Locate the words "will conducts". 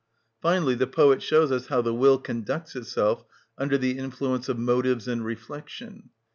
1.93-2.75